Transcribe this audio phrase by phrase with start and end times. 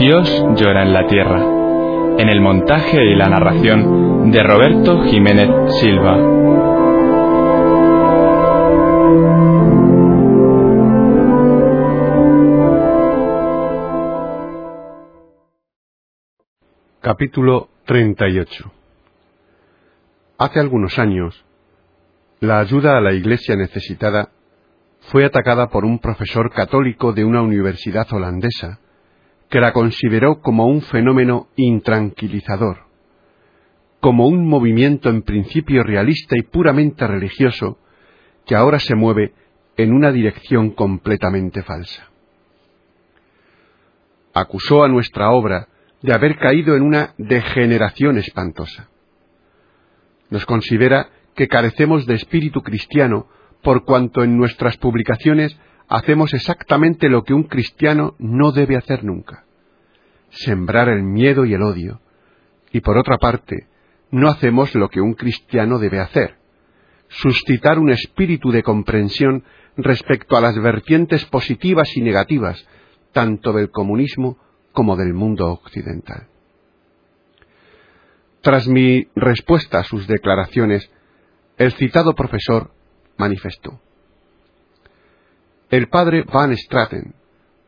[0.00, 1.42] Dios llora en la tierra,
[2.16, 6.16] en el montaje y la narración de Roberto Jiménez Silva.
[17.02, 18.72] Capítulo 38
[20.38, 21.44] Hace algunos años,
[22.40, 24.30] la ayuda a la Iglesia necesitada
[25.12, 28.80] fue atacada por un profesor católico de una universidad holandesa
[29.50, 32.84] que la consideró como un fenómeno intranquilizador,
[33.98, 37.78] como un movimiento en principio realista y puramente religioso
[38.46, 39.34] que ahora se mueve
[39.76, 42.08] en una dirección completamente falsa.
[44.32, 45.68] Acusó a nuestra obra
[46.00, 48.88] de haber caído en una degeneración espantosa.
[50.30, 53.26] Nos considera que carecemos de espíritu cristiano
[53.62, 55.58] por cuanto en nuestras publicaciones
[55.90, 59.44] hacemos exactamente lo que un cristiano no debe hacer nunca,
[60.30, 62.00] sembrar el miedo y el odio,
[62.72, 63.66] y por otra parte,
[64.12, 66.36] no hacemos lo que un cristiano debe hacer,
[67.08, 69.42] suscitar un espíritu de comprensión
[69.76, 72.64] respecto a las vertientes positivas y negativas,
[73.12, 74.38] tanto del comunismo
[74.70, 76.28] como del mundo occidental.
[78.42, 80.88] Tras mi respuesta a sus declaraciones,
[81.58, 82.70] el citado profesor
[83.16, 83.80] manifestó.
[85.70, 87.14] El padre Van Straten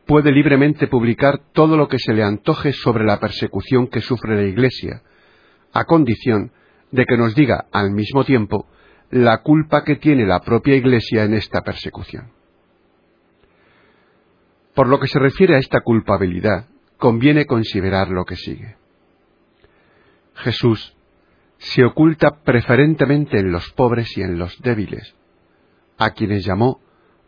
[0.05, 4.43] puede libremente publicar todo lo que se le antoje sobre la persecución que sufre la
[4.43, 5.01] Iglesia,
[5.71, 6.51] a condición
[6.91, 8.67] de que nos diga al mismo tiempo
[9.09, 12.31] la culpa que tiene la propia Iglesia en esta persecución.
[14.75, 18.75] Por lo que se refiere a esta culpabilidad, conviene considerar lo que sigue.
[20.35, 20.97] Jesús
[21.57, 25.15] se oculta preferentemente en los pobres y en los débiles,
[25.97, 26.82] a quienes llamó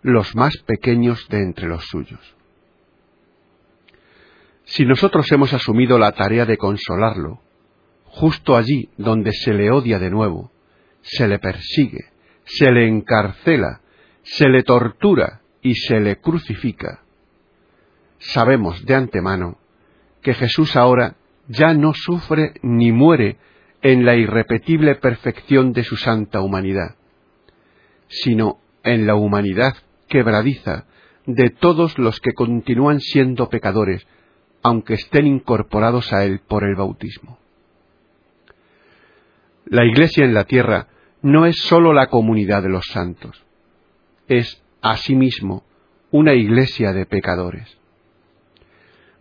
[0.05, 2.19] los más pequeños de entre los suyos.
[4.66, 7.41] Si nosotros hemos asumido la tarea de consolarlo,
[8.03, 10.51] justo allí donde se le odia de nuevo,
[11.01, 12.11] se le persigue,
[12.44, 13.81] se le encarcela,
[14.21, 17.01] se le tortura y se le crucifica,
[18.19, 19.57] sabemos de antemano
[20.21, 21.15] que Jesús ahora
[21.47, 23.38] ya no sufre ni muere
[23.81, 26.95] en la irrepetible perfección de su santa humanidad,
[28.07, 29.75] sino en la humanidad
[30.07, 30.85] quebradiza
[31.25, 34.05] de todos los que continúan siendo pecadores,
[34.61, 37.39] aunque estén incorporados a Él por el bautismo.
[39.65, 40.88] La Iglesia en la tierra
[41.21, 43.44] no es sólo la comunidad de los santos,
[44.27, 45.63] es asimismo
[46.11, 47.77] una Iglesia de pecadores.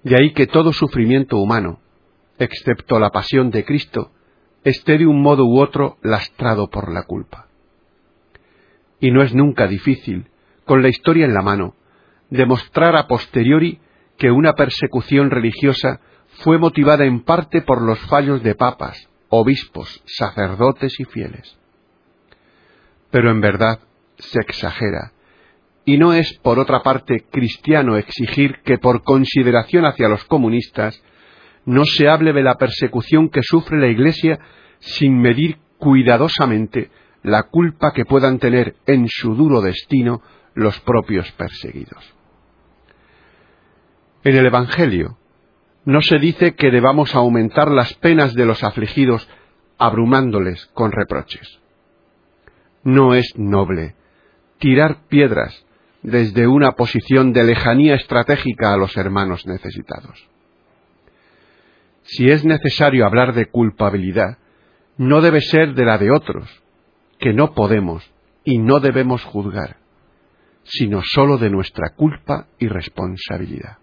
[0.02, 1.80] De ahí que todo sufrimiento humano,
[2.38, 4.12] excepto la pasión de Cristo,
[4.64, 7.48] esté de un modo u otro lastrado por la culpa.
[9.00, 10.28] Y no es nunca difícil,
[10.64, 11.74] con la historia en la mano,
[12.30, 13.80] demostrar a posteriori
[14.16, 16.00] que una persecución religiosa
[16.42, 21.58] fue motivada en parte por los fallos de papas, obispos, sacerdotes y fieles.
[23.10, 23.80] Pero en verdad
[24.18, 25.12] se exagera,
[25.84, 31.02] y no es, por otra parte, cristiano exigir que por consideración hacia los comunistas
[31.66, 34.38] no se hable de la persecución que sufre la Iglesia
[34.78, 36.90] sin medir cuidadosamente
[37.22, 40.22] la culpa que puedan tener en su duro destino
[40.54, 42.14] los propios perseguidos.
[44.22, 45.18] En el Evangelio
[45.84, 49.28] no se dice que debamos aumentar las penas de los afligidos
[49.78, 51.60] abrumándoles con reproches.
[52.82, 53.94] No es noble
[54.58, 55.64] tirar piedras
[56.02, 60.28] desde una posición de lejanía estratégica a los hermanos necesitados.
[62.02, 64.38] Si es necesario hablar de culpabilidad,
[64.96, 66.62] no debe ser de la de otros,
[67.18, 68.08] que no podemos
[68.44, 69.78] y no debemos juzgar,
[70.64, 73.78] sino sólo de nuestra culpa y responsabilidad.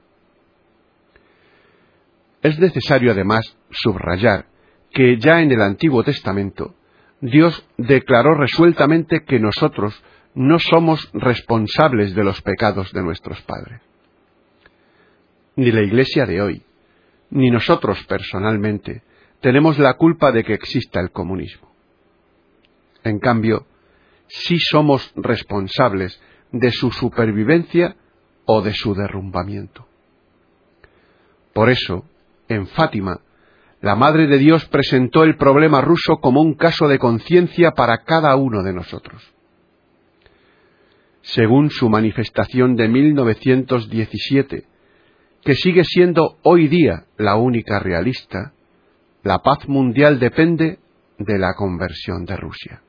[2.42, 4.48] Es necesario además subrayar
[4.92, 6.76] que ya en el Antiguo Testamento
[7.22, 13.82] Dios declaró resueltamente que nosotros no somos responsables de los pecados de nuestros padres.
[15.56, 16.64] Ni la Iglesia de hoy,
[17.30, 19.04] ni nosotros personalmente
[19.40, 21.72] tenemos la culpa de que exista el comunismo.
[23.04, 23.68] En cambio,
[24.28, 26.20] sí somos responsables
[26.52, 27.96] de su supervivencia
[28.46, 29.88] o de su derrumbamiento.
[31.54, 32.06] Por eso,
[32.48, 33.20] en Fátima,
[33.82, 38.36] la Madre de Dios presentó el problema ruso como un caso de conciencia para cada
[38.36, 39.34] uno de nosotros.
[41.22, 44.66] Según su manifestación de 1917,
[45.44, 48.54] que sigue siendo hoy día la única realista,
[49.24, 50.80] la paz mundial depende
[51.18, 52.82] de la conversión de Rusia.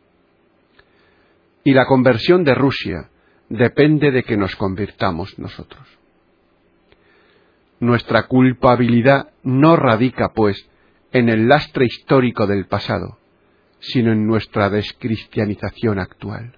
[1.64, 3.10] Y la conversión de Rusia
[3.52, 5.86] depende de que nos convirtamos nosotros.
[7.80, 10.68] Nuestra culpabilidad no radica, pues,
[11.12, 13.18] en el lastre histórico del pasado,
[13.78, 16.56] sino en nuestra descristianización actual.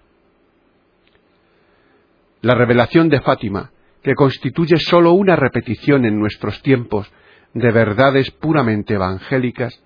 [2.42, 7.10] La revelación de Fátima, que constituye sólo una repetición en nuestros tiempos
[7.54, 9.82] de verdades puramente evangélicas,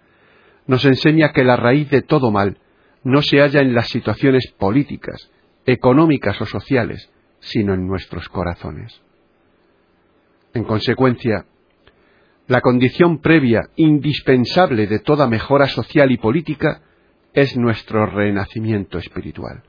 [0.67, 2.59] nos enseña que la raíz de todo mal
[3.03, 5.31] no se halla en las situaciones políticas,
[5.69, 7.11] económicas o sociales,
[7.41, 9.03] sino en nuestros corazones.
[10.55, 11.45] En consecuencia,
[12.47, 16.81] la condición previa indispensable de toda mejora social y política
[17.35, 19.63] es nuestro renacimiento espiritual.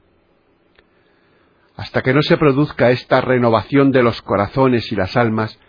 [1.75, 5.60] Hasta que no se produzca esta renovación de los corazones y las almas,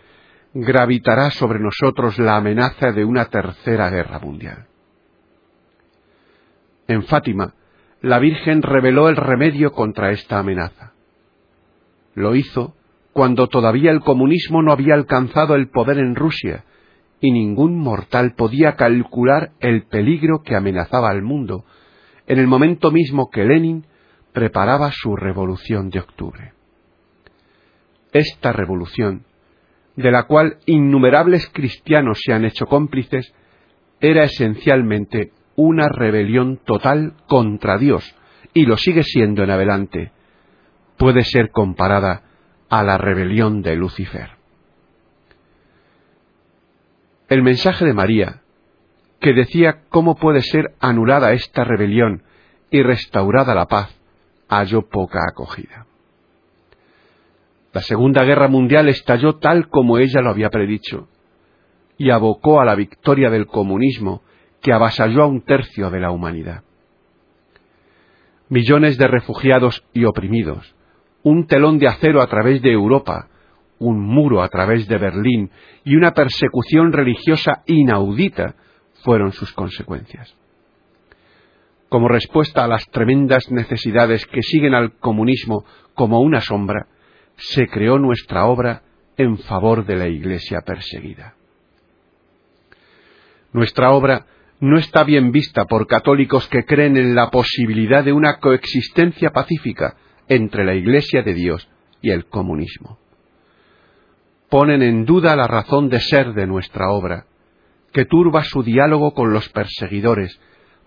[0.53, 4.67] gravitará sobre nosotros la amenaza de una tercera guerra mundial.
[6.87, 7.53] En Fátima,
[8.01, 10.93] la Virgen reveló el remedio contra esta amenaza.
[12.15, 12.75] Lo hizo
[13.13, 16.65] cuando todavía el comunismo no había alcanzado el poder en Rusia
[17.19, 21.65] y ningún mortal podía calcular el peligro que amenazaba al mundo
[22.25, 23.85] en el momento mismo que Lenin
[24.33, 26.53] preparaba su revolución de octubre.
[28.13, 29.25] Esta revolución,
[29.95, 33.33] de la cual innumerables cristianos se han hecho cómplices,
[33.99, 38.15] era esencialmente una rebelión total contra Dios,
[38.53, 40.11] y lo sigue siendo en adelante.
[40.97, 42.23] Puede ser comparada
[42.69, 44.31] a la rebelión de Lucifer.
[47.29, 48.41] El mensaje de María,
[49.19, 52.23] que decía cómo puede ser anulada esta rebelión
[52.69, 53.95] y restaurada la paz,
[54.49, 55.85] halló poca acogida.
[57.73, 61.07] La Segunda Guerra Mundial estalló tal como ella lo había predicho,
[61.97, 64.23] y abocó a la victoria del comunismo
[64.61, 66.63] que avasalló a un tercio de la humanidad.
[68.49, 70.75] Millones de refugiados y oprimidos,
[71.23, 73.27] un telón de acero a través de Europa,
[73.79, 75.49] un muro a través de Berlín
[75.83, 78.55] y una persecución religiosa inaudita
[79.03, 80.35] fueron sus consecuencias.
[81.89, 85.65] Como respuesta a las tremendas necesidades que siguen al comunismo
[85.95, 86.87] como una sombra,
[87.35, 88.83] se creó nuestra obra
[89.17, 91.35] en favor de la Iglesia perseguida.
[93.51, 94.25] Nuestra obra
[94.61, 99.97] no está bien vista por católicos que creen en la posibilidad de una coexistencia pacífica
[100.27, 101.67] entre la Iglesia de Dios
[101.99, 102.99] y el comunismo.
[104.49, 107.25] Ponen en duda la razón de ser de nuestra obra,
[107.91, 110.39] que turba su diálogo con los perseguidores,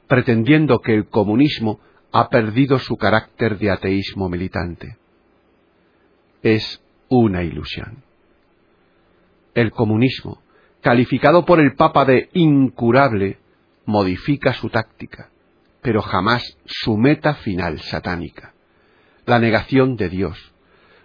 [0.07, 1.81] pretendiendo que el comunismo
[2.13, 4.99] ha perdido su carácter de ateísmo militante.
[6.45, 8.05] Es una ilusión.
[9.53, 10.43] El comunismo,
[10.81, 13.39] calificado por el Papa de incurable,
[13.87, 15.31] modifica su táctica,
[15.83, 18.55] pero jamás su meta final satánica,
[19.27, 20.55] la negación de Dios,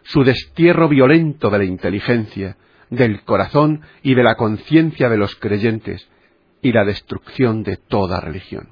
[0.04, 2.58] su destierro violento de la inteligencia,
[2.90, 6.10] del corazón y de la conciencia de los creyentes,
[6.62, 8.70] y la destrucción de toda religión.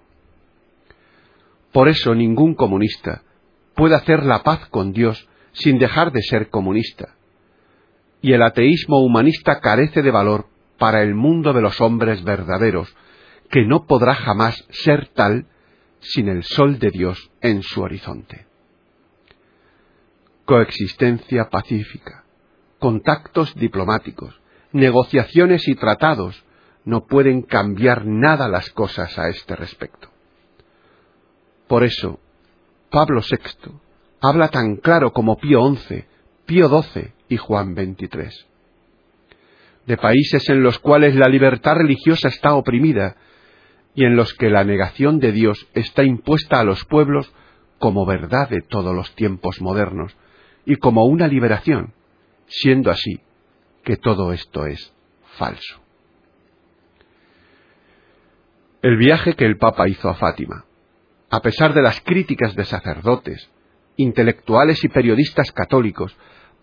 [1.72, 3.22] Por eso ningún comunista
[3.76, 7.16] puede hacer la paz con Dios sin dejar de ser comunista.
[8.22, 10.48] Y el ateísmo humanista carece de valor
[10.78, 12.96] para el mundo de los hombres verdaderos,
[13.50, 15.48] que no podrá jamás ser tal
[16.00, 18.46] sin el sol de Dios en su horizonte.
[20.46, 22.24] Coexistencia pacífica,
[22.80, 24.40] contactos diplomáticos,
[24.72, 26.44] negociaciones y tratados
[26.86, 30.10] no pueden cambiar nada las cosas a este respecto.
[31.68, 32.20] Por eso,
[32.90, 33.74] Pablo VI
[34.22, 36.06] habla tan claro como Pío XI,
[36.46, 38.48] Pío XII y Juan XXIII.
[39.86, 43.18] De países en los cuales la libertad religiosa está oprimida
[43.98, 47.34] y en los que la negación de Dios está impuesta a los pueblos
[47.80, 50.16] como verdad de todos los tiempos modernos
[50.68, 51.96] y como una liberación,
[52.46, 53.20] siendo así
[53.84, 54.94] que todo esto es
[55.40, 55.82] falso.
[58.84, 60.66] El viaje que el Papa hizo a Fátima,
[61.32, 63.50] a pesar de las críticas de sacerdotes,
[63.96, 66.16] intelectuales y periodistas católicos,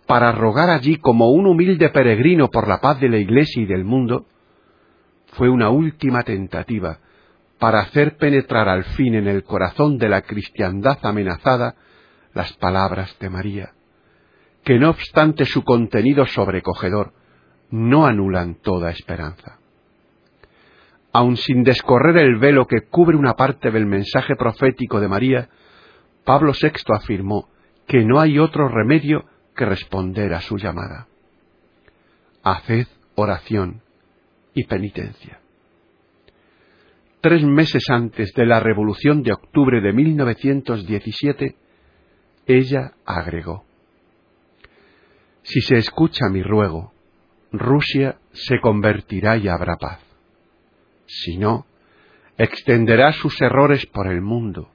[0.07, 3.83] para rogar allí como un humilde peregrino por la paz de la Iglesia y del
[3.83, 4.25] mundo,
[5.33, 7.01] fue una última tentativa
[7.65, 11.77] para hacer penetrar al fin en el corazón de la cristiandad amenazada
[12.35, 13.73] las palabras de María,
[14.63, 17.15] que no obstante su contenido sobrecogedor,
[17.71, 19.61] no anulan toda esperanza.
[21.11, 25.49] Aun sin descorrer el velo que cubre una parte del mensaje profético de María,
[26.23, 27.49] Pablo VI afirmó
[27.87, 29.25] que no hay otro remedio
[29.57, 31.07] que responder a su llamada.
[32.43, 33.81] Haced oración
[34.53, 35.41] y penitencia.
[37.25, 41.57] Tres meses antes de la Revolución de Octubre de 1917,
[42.45, 43.65] ella agregó,
[45.43, 46.93] Si se escucha mi ruego,
[47.51, 50.01] Rusia se convertirá y habrá paz.
[51.07, 51.65] Si no,
[52.37, 54.69] extenderá sus errores por el mundo,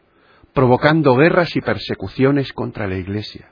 [0.52, 3.52] provocando guerras y persecuciones contra la Iglesia.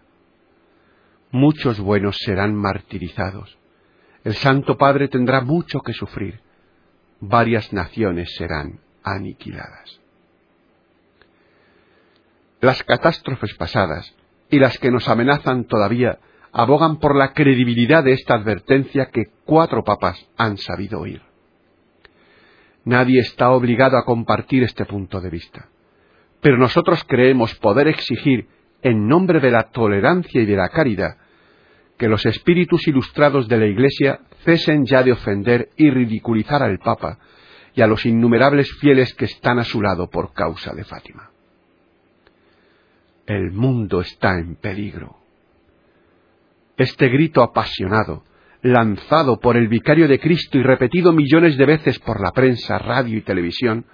[1.30, 3.60] Muchos buenos serán martirizados.
[4.24, 6.40] El Santo Padre tendrá mucho que sufrir.
[7.20, 10.00] Varias naciones serán aniquiladas.
[12.60, 14.16] Las catástrofes pasadas
[14.50, 16.20] y las que nos amenazan todavía
[16.52, 21.22] abogan por la credibilidad de esta advertencia que cuatro papas han sabido oír.
[22.84, 25.68] Nadie está obligado a compartir este punto de vista,
[26.42, 28.48] pero nosotros creemos poder exigir,
[28.82, 31.18] en nombre de la tolerancia y de la caridad,
[31.98, 37.20] que los espíritus ilustrados de la Iglesia cesen ya de ofender y ridiculizar al Papa
[37.78, 41.30] y a los innumerables fieles que están a su lado por causa de Fátima.
[43.28, 45.18] El mundo está en peligro.
[46.76, 48.24] Este grito apasionado,
[48.64, 53.16] lanzado por el vicario de Cristo y repetido millones de veces por la prensa, radio
[53.16, 53.86] y televisión,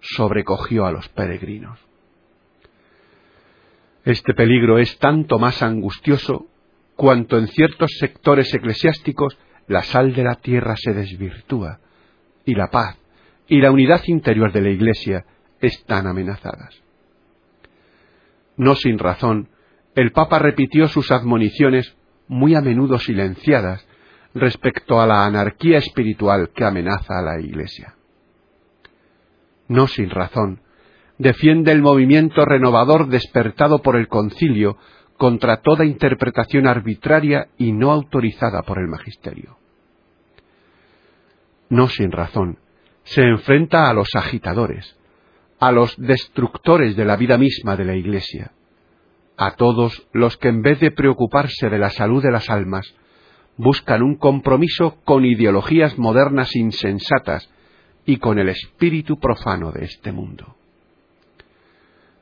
[0.00, 1.78] sobrecogió a los peregrinos.
[4.04, 6.48] Este peligro es tanto más angustioso
[6.96, 11.80] cuanto en ciertos sectores eclesiásticos la sal de la tierra se desvirtúa
[12.44, 12.98] y la paz
[13.48, 15.24] y la unidad interior de la Iglesia
[15.60, 16.82] están amenazadas.
[18.56, 19.48] No sin razón,
[19.94, 21.96] el Papa repitió sus admoniciones
[22.28, 23.86] muy a menudo silenciadas
[24.34, 27.94] respecto a la anarquía espiritual que amenaza a la Iglesia.
[29.68, 30.60] No sin razón,
[31.18, 34.76] defiende el movimiento renovador despertado por el concilio
[35.16, 39.56] contra toda interpretación arbitraria y no autorizada por el magisterio.
[41.68, 42.58] No sin razón,
[43.04, 44.96] se enfrenta a los agitadores,
[45.58, 48.52] a los destructores de la vida misma de la Iglesia,
[49.36, 52.94] a todos los que en vez de preocuparse de la salud de las almas,
[53.56, 57.50] buscan un compromiso con ideologías modernas insensatas
[58.04, 60.56] y con el espíritu profano de este mundo.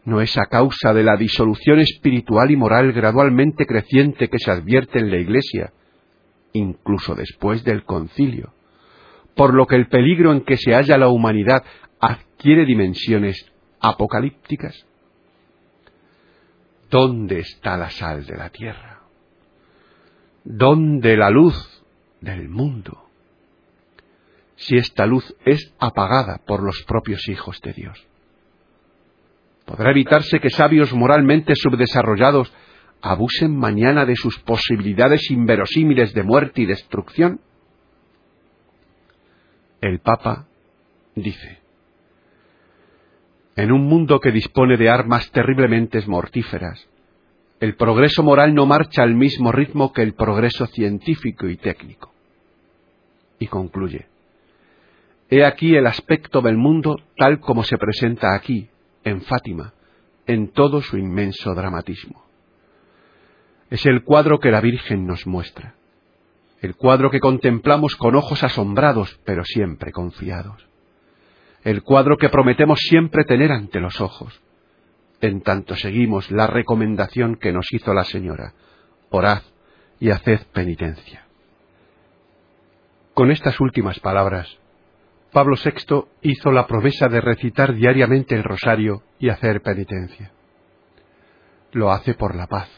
[0.05, 4.99] No es a causa de la disolución espiritual y moral gradualmente creciente que se advierte
[4.99, 5.73] en la Iglesia,
[6.53, 8.53] incluso después del concilio,
[9.35, 11.65] por lo que el peligro en que se halla la humanidad
[12.01, 14.87] adquiere dimensiones apocalípticas.
[16.91, 19.01] ¿Dónde está la sal de la tierra?
[20.45, 21.85] ¿Dónde la luz
[22.21, 23.07] del mundo?
[24.57, 28.07] Si esta luz es apagada por los propios hijos de Dios.
[29.65, 32.53] ¿Podrá evitarse que sabios moralmente subdesarrollados
[33.01, 37.41] abusen mañana de sus posibilidades inverosímiles de muerte y destrucción?
[39.81, 40.47] El Papa
[41.15, 41.59] dice,
[43.57, 46.89] en un mundo que dispone de armas terriblemente mortíferas,
[47.61, 52.13] el progreso moral no marcha al mismo ritmo que el progreso científico y técnico.
[53.39, 54.07] Y concluye,
[55.31, 58.69] He aquí el aspecto del mundo tal como se presenta aquí,
[59.05, 59.73] en Fátima,
[60.27, 62.25] en todo su inmenso dramatismo.
[63.71, 65.75] Es el cuadro que la Virgen nos muestra,
[66.61, 70.71] el cuadro que contemplamos con ojos asombrados, pero siempre confiados
[71.65, 74.41] el cuadro que prometemos siempre tener ante los ojos,
[75.21, 78.55] en tanto seguimos la recomendación que nos hizo la Señora,
[79.11, 79.43] orad
[79.99, 81.27] y haced penitencia.
[83.13, 84.59] Con estas últimas palabras,
[85.33, 90.33] Pablo VI hizo la promesa de recitar diariamente el rosario y hacer penitencia.
[91.73, 92.69] Lo hace por la paz.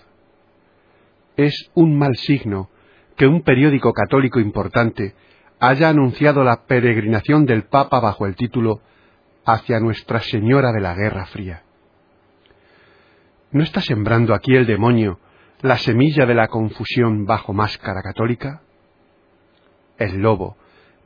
[1.36, 2.68] Es un mal signo
[3.22, 5.14] que un periódico católico importante
[5.60, 8.80] haya anunciado la peregrinación del Papa bajo el título
[9.44, 11.62] Hacia Nuestra Señora de la Guerra Fría.
[13.52, 15.20] ¿No está sembrando aquí el demonio
[15.60, 18.62] la semilla de la confusión bajo máscara católica?
[19.98, 20.56] El lobo,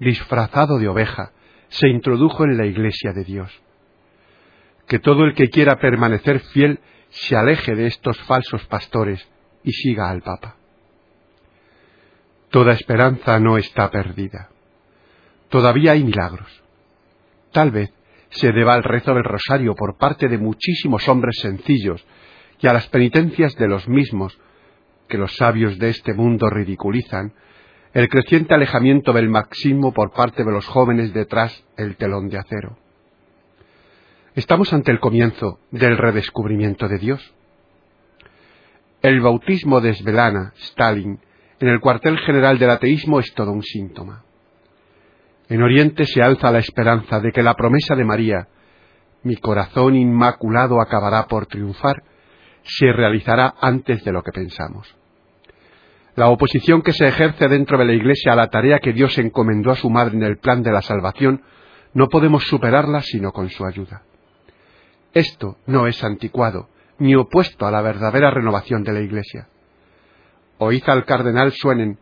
[0.00, 1.32] disfrazado de oveja,
[1.68, 3.62] se introdujo en la iglesia de Dios.
[4.88, 6.80] Que todo el que quiera permanecer fiel
[7.10, 9.28] se aleje de estos falsos pastores
[9.62, 10.56] y siga al Papa.
[12.56, 14.48] Toda esperanza no está perdida.
[15.50, 16.48] Todavía hay milagros.
[17.52, 17.92] Tal vez
[18.30, 22.02] se deba al rezo del rosario por parte de muchísimos hombres sencillos
[22.58, 24.40] y a las penitencias de los mismos
[25.06, 27.34] que los sabios de este mundo ridiculizan,
[27.92, 32.78] el creciente alejamiento del marxismo por parte de los jóvenes detrás el telón de acero.
[34.34, 37.34] Estamos ante el comienzo del redescubrimiento de Dios.
[39.02, 41.20] El bautismo de Svelana, Stalin,
[41.60, 44.24] en el cuartel general del ateísmo es todo un síntoma.
[45.48, 48.48] En Oriente se alza la esperanza de que la promesa de María,
[49.22, 52.02] mi corazón inmaculado acabará por triunfar,
[52.62, 54.94] se realizará antes de lo que pensamos.
[56.16, 59.70] La oposición que se ejerce dentro de la Iglesia a la tarea que Dios encomendó
[59.70, 61.42] a su madre en el plan de la salvación,
[61.94, 64.02] no podemos superarla sino con su ayuda.
[65.12, 69.48] Esto no es anticuado, ni opuesto a la verdadera renovación de la Iglesia.
[70.58, 71.98] Oíd al cardenal Suenen,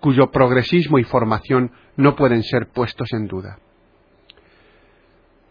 [0.00, 3.58] cuyo progresismo y formación no pueden ser puestos en duda.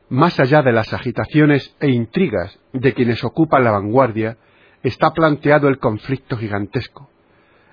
[0.09, 4.37] Más allá de las agitaciones e intrigas de quienes ocupan la vanguardia,
[4.81, 7.09] está planteado el conflicto gigantesco,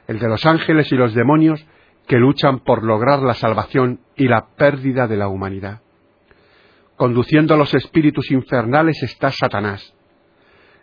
[0.09, 1.65] el de los ángeles y los demonios
[2.09, 5.81] que luchan por lograr la salvación y la pérdida de la humanidad.
[6.97, 9.95] Conduciendo los espíritus infernales está Satanás.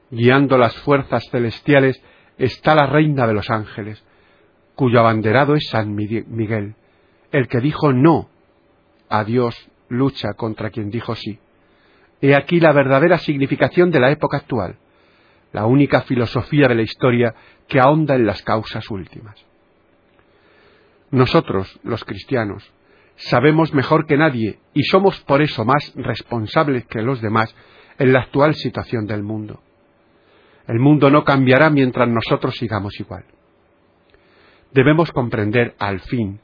[0.10, 2.02] Guiando las fuerzas celestiales
[2.46, 4.04] está la reina de los ángeles,
[4.76, 6.76] cuyo abanderado es San Miguel,
[7.32, 8.30] el que dijo no
[9.10, 9.56] a Dios
[9.90, 11.40] lucha contra quien dijo sí.
[12.20, 14.78] He aquí la verdadera significación de la época actual,
[15.54, 17.36] la única filosofía de la historia
[17.68, 19.36] que ahonda en las causas últimas.
[21.12, 22.72] Nosotros, los cristianos,
[23.18, 27.54] sabemos mejor que nadie y somos por eso más responsables que los demás
[28.00, 29.62] en la actual situación del mundo.
[30.68, 33.26] El mundo no cambiará mientras nosotros sigamos igual.
[34.72, 36.40] Debemos comprender, al fin,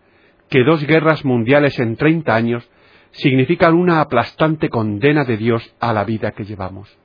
[0.50, 2.70] que dos guerras mundiales en treinta años
[3.12, 6.98] significan una aplastante condena de Dios a la vida que llevamos.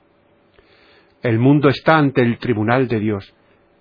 [1.22, 3.32] El mundo está ante el tribunal de Dios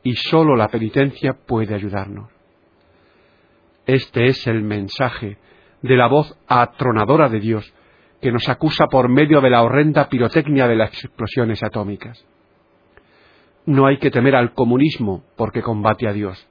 [0.04, 2.30] y sólo la penitencia puede ayudarnos.
[3.86, 5.38] Este es el mensaje
[5.82, 7.74] de la voz atronadora de Dios
[8.22, 12.24] que nos acusa por medio de la horrenda pirotecnia de las explosiones atómicas.
[13.66, 16.48] No hay que temer al comunismo porque combate a Dios,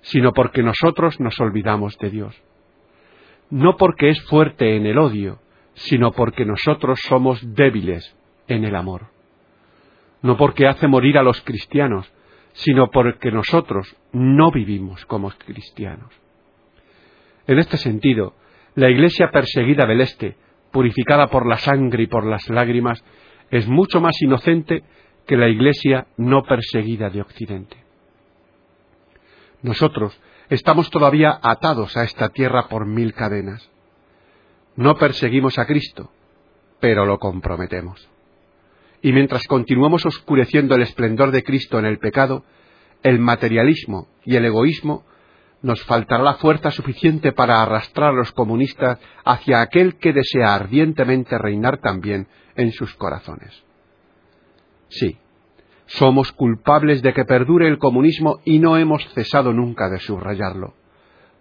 [0.00, 2.42] sino porque nosotros nos olvidamos de Dios.
[3.50, 5.40] No porque es fuerte en el odio,
[5.74, 8.16] sino porque nosotros somos débiles
[8.46, 9.06] en el amor.
[10.22, 12.12] No porque hace morir a los cristianos,
[12.52, 16.12] sino porque nosotros no vivimos como cristianos.
[17.46, 18.34] En este sentido,
[18.74, 20.36] la Iglesia perseguida del Este,
[20.72, 23.02] purificada por la sangre y por las lágrimas,
[23.50, 24.82] es mucho más inocente
[25.28, 27.76] que la Iglesia no perseguida de Occidente.
[29.60, 33.68] Nosotros estamos todavía atados a esta tierra por mil cadenas.
[34.74, 36.10] No perseguimos a Cristo,
[36.80, 38.08] pero lo comprometemos.
[39.02, 42.44] Y mientras continuemos oscureciendo el esplendor de Cristo en el pecado,
[43.02, 45.04] el materialismo y el egoísmo,
[45.60, 51.36] nos faltará la fuerza suficiente para arrastrar a los comunistas hacia aquel que desea ardientemente
[51.36, 53.67] reinar también en sus corazones.
[54.88, 55.18] Sí,
[55.86, 60.74] somos culpables de que perdure el comunismo y no hemos cesado nunca de subrayarlo.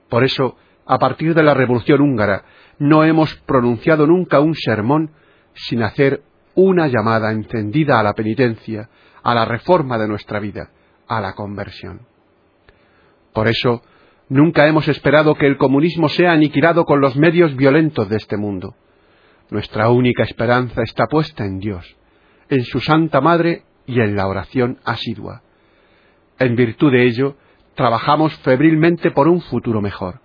[0.09, 0.55] Por eso,
[0.85, 2.45] a partir de la Revolución húngara,
[2.79, 5.11] no hemos pronunciado nunca un sermón
[5.53, 6.23] sin hacer
[6.55, 8.89] una llamada encendida a la penitencia,
[9.21, 10.71] a la reforma de nuestra vida,
[11.07, 12.07] a la conversión.
[13.33, 13.83] Por eso,
[14.29, 18.75] nunca hemos esperado que el comunismo sea aniquilado con los medios violentos de este mundo.
[19.49, 21.97] Nuestra única esperanza está puesta en Dios,
[22.49, 25.41] en su Santa Madre y en la oración asidua.
[26.39, 27.35] En virtud de ello,
[27.75, 30.19] trabajamos febrilmente por un futuro mejor,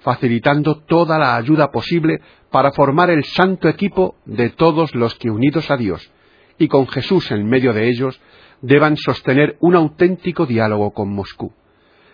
[0.00, 5.70] facilitando toda la ayuda posible para formar el santo equipo de todos los que unidos
[5.70, 6.10] a Dios
[6.58, 8.20] y con Jesús en medio de ellos
[8.62, 11.52] deban sostener un auténtico diálogo con Moscú,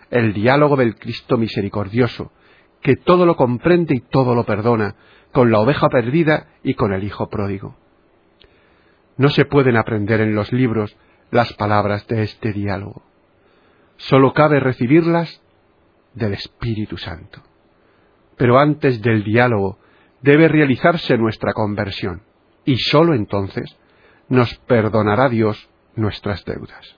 [0.09, 2.31] el diálogo del Cristo misericordioso,
[2.81, 4.95] que todo lo comprende y todo lo perdona,
[5.31, 7.77] con la oveja perdida y con el Hijo pródigo.
[9.17, 10.95] No se pueden aprender en los libros
[11.31, 13.03] las palabras de este diálogo.
[13.97, 15.41] Solo cabe recibirlas
[16.13, 17.41] del Espíritu Santo.
[18.37, 19.77] Pero antes del diálogo
[20.21, 22.23] debe realizarse nuestra conversión,
[22.65, 23.77] y sólo entonces
[24.29, 26.97] nos perdonará Dios nuestras deudas.